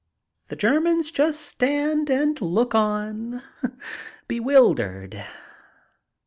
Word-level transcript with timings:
The 0.47 0.55
Geimans 0.55 1.13
just 1.13 1.41
stand 1.41 2.09
and 2.09 2.41
look 2.41 2.73
on, 2.73 3.43
bewildered. 4.27 5.23